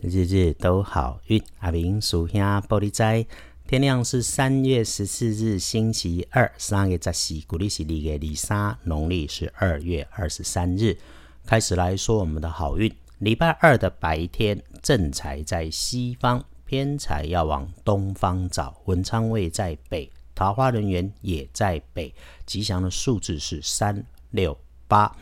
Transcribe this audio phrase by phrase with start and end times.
[0.00, 1.42] 日日都好运。
[1.58, 3.26] 阿明属兄玻璃斋，
[3.66, 10.96] 天亮是三月十四日星期二，三月十四，古历是二月二三，农历是二月二十三日。
[11.44, 12.92] 开始来说我们的好运。
[13.18, 18.80] 礼拜二的白天，正财在西方，偏财要往东方找。
[18.84, 22.14] 文昌位在北，桃花人员也在北。
[22.46, 24.56] 吉祥的数字是三六
[24.86, 25.16] 八。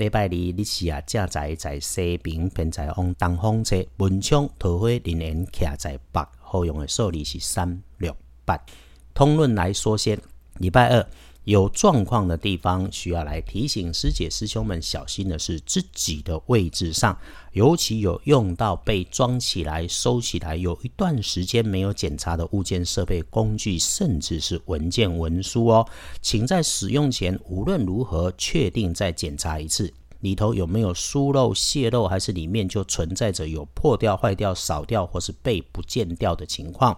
[0.00, 8.58] 礼拜二，你是啊，正在在西平，偏在往东方车，文昌桃花仍然徛在北，好用的数字是三六八。
[9.12, 10.18] 通论来说，先
[10.56, 11.06] 礼拜二
[11.44, 17.18] 有状况的地方，需要来提醒师姐师兄们小心的是自己的位置上，
[17.52, 25.88] 尤其有用到被装起来、收起来有一段时间没有检查的物件、设备、工具，甚至是文件文书哦，
[26.20, 29.92] 请在使用前无论如何确定再检查一次。
[30.20, 36.94] 里头有没有疏漏、泄漏，还是里面就存在着有破掉、坏掉、少掉或是被不见掉的情况？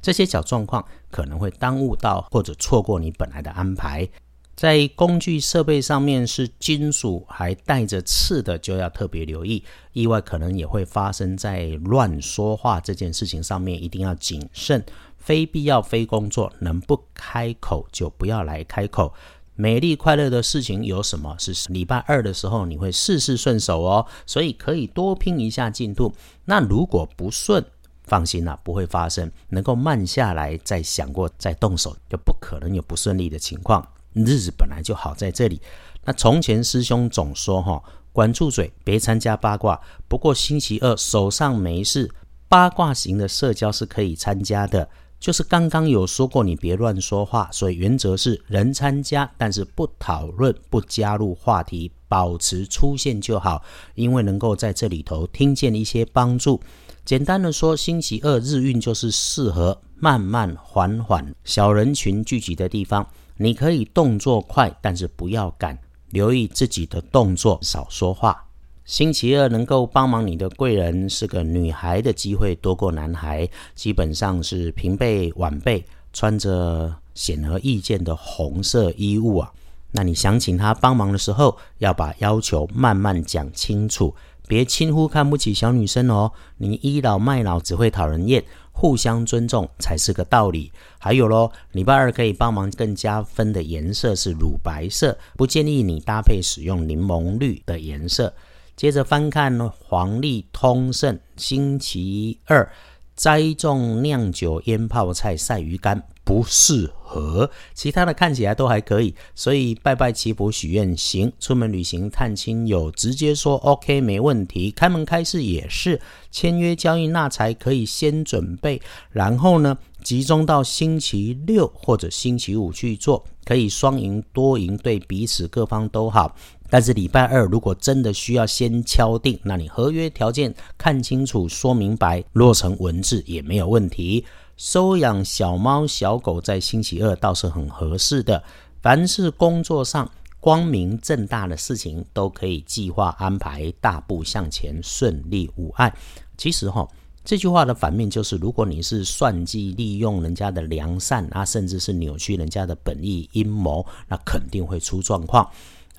[0.00, 4.08] 这些小状况可能会耽误到或者错过你本来的安排。
[4.56, 9.64] 在工具设备上面是金属还带着刺的，就要特别留意。
[9.94, 14.84] 意外可能也会发生在乱说话这件事情上面，一定要谨慎。
[15.16, 19.14] 非必要、非工作，能不开口就不要来开口。
[19.54, 21.36] 美丽快乐的事情有什么？
[21.38, 26.14] 是礼拜二的时候你会事事顺手哦，所以可以多拼一下进度。
[26.46, 27.64] 那如果不顺，
[28.10, 29.30] 放心啦，不会发生。
[29.48, 33.86] 能够慢下来再想过再动手，就不可能有不顺利的情况。
[34.12, 35.62] 日子本来就好在这里。
[36.04, 37.80] 那从前师兄总说哈，
[38.12, 39.80] 管住嘴，别参加八卦。
[40.08, 42.10] 不过星期二手上没事，
[42.48, 44.88] 八卦型的社交是可以参加的。
[45.20, 53.62] 就是刚刚有说过，你别乱说话，所以原则是人参加，但是不讨论、不加入话题，保持出现就好，
[53.94, 56.58] 因为能够在这里头听见一些帮助。
[57.04, 65.78] 简单的说，星期二日运就是适合慢慢缓缓、小人群聚集的地方，你可以动作快，但是不要赶，
[66.10, 68.46] 留意自己的动作，少说话。
[68.90, 79.52] 星期二能够帮忙你的贵人是个女孩的机会多过男孩，基本上是平辈晚辈，穿着显而易见的红色衣物啊。
[79.92, 84.12] 那你想请他帮忙的时候，要把要求慢慢讲清楚，
[84.48, 86.32] 别轻忽看不起小女生哦。
[86.56, 90.72] 你倚老卖老只会讨人厌，互相尊重才是个道理。
[90.98, 98.34] 还有喽，礼拜二可以帮忙更加分的颜色是乳白色，不建议你搭配使用柠檬绿的颜色。
[98.80, 102.66] 接着翻看黄历通胜，星期二
[103.14, 118.80] 栽种酿酒、腌泡菜、晒鱼干不适合，其他的看起来都还可以，所以拜拜祈福许愿行，出门旅行探亲友直接说 OK 没问题，开门开市也是，签约交易纳财可以先准备，
[119.10, 126.34] 然后呢集中到星期六或者星期五去做，可以双赢多赢，对彼此各方都好。
[126.70, 134.24] 但是礼拜二如果真的需要先敲定，那你合约条件看清楚、说明白、落成文字也没有问题。
[134.56, 138.42] 收养小猫小狗在星期二倒是很合适的。
[138.80, 145.92] 凡是工作上光明正大的事情，都可以计划安排，大步向前，顺利无碍。
[146.38, 146.88] 其实哈，
[147.24, 155.50] 这句话的反面就是，如果你是算计、利用人家的良善啊，甚至是扭曲人家的本意、阴谋，那肯定会出状况。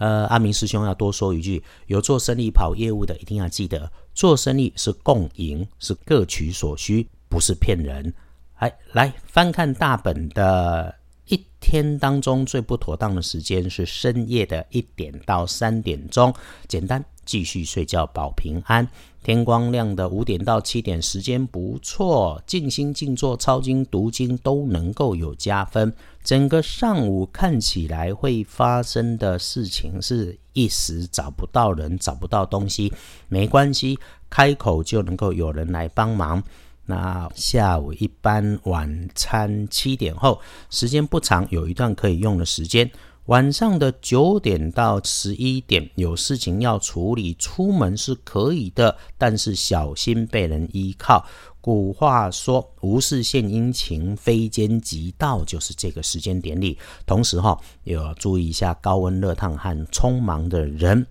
[0.01, 8.11] 呃，阿明师兄要多说一句：有做生意、跑业务的，一定要记得，做生意是共赢，是各取所需，不是骗人。
[8.55, 10.95] 哎，来翻看大本的
[11.27, 16.33] 一天当中最不妥当的时间是深夜的一点到三点钟，
[16.67, 17.05] 简单。
[17.25, 18.87] 继续睡觉保平安，
[19.23, 25.93] 天光亮的五点到七点时间不错，静心静坐、抄经、读经都能够有加分。
[26.23, 32.93] 整个上午看起来会发生的事情是一时找不到人、找不到东西，
[33.27, 33.97] 没关系，
[34.29, 36.43] 开口就能够有人来帮忙。
[36.85, 42.89] 那下午一般晚餐七点后，时间不长，有一段可以用的时间。
[43.31, 51.25] 晚上的九点到十一点有事情要处理，出门是可以的，但是小心被人依靠。
[51.61, 56.77] 古话说“无事献殷勤，非奸即盗”，就是这个时间点里。
[57.05, 61.07] 同时哈，也要注意一下高温热烫和匆忙的人。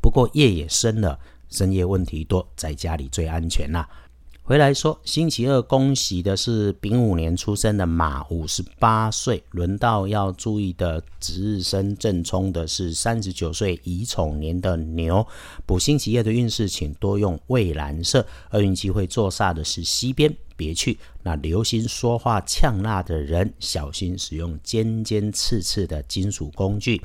[0.00, 1.18] 不过夜也深了，
[1.50, 3.86] 深夜问题多，在家里最安全啦。
[4.50, 9.40] 回来说，星期二恭喜的是丙午年出生的马，五十八岁。
[9.52, 15.24] 轮到要注意的值日生正冲的是三十九岁乙丑年的牛。
[15.64, 18.26] 补星期二的运势，请多用蔚蓝色。
[18.50, 20.98] 厄运机会坐煞的是西边，别去。
[21.22, 27.00] 那留心说话呛辣的人，小心使用尖尖刺刺的金属工具。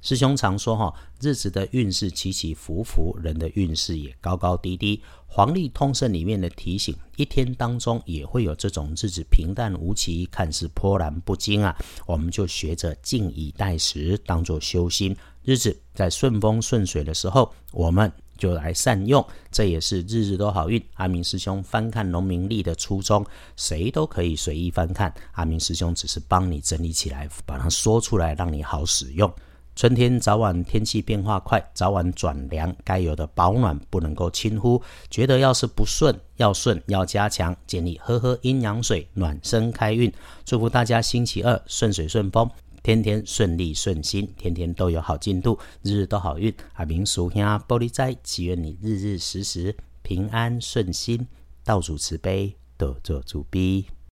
[0.00, 5.02] 师兄常说哈，日子的运势起起伏伏，人的运势也高高低低。
[5.26, 11.76] 黄历通胜里面的提醒，一天当中也会有这种日子平淡无奇，看似波澜不惊啊。
[12.06, 15.16] 我们就学着静以待时，当做修心。
[15.44, 19.24] 日子在顺风顺水的时候，我们就来善用。
[19.50, 20.82] 这也是日日都好运。
[20.94, 23.24] 阿明师兄翻看农民历的初衷，
[23.56, 25.12] 谁都可以随意翻看。
[25.32, 29.30] 阿明师兄只是帮你整理起来，把它说出来，让你好使用。
[29.78, 34.82] 春天早晚天气变化快，早晚转凉，该有的保暖不能够轻忽。
[35.08, 40.12] 觉得要是不顺，要顺要加强，建议喝喝阴阳水，暖身开运。
[40.44, 42.50] 祝福大家星期二顺水顺风，
[42.82, 46.52] 天天顺利顺心，天天都有好进度，日日都好运。
[46.72, 51.24] 阿明叔兄玻璃斋，祈愿你日日时时平安顺心，
[51.62, 53.86] 道主慈悲，得做主逼。